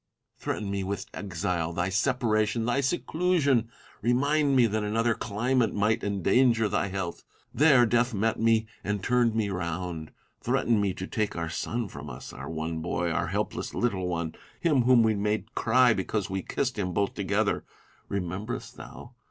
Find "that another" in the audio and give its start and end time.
4.65-5.13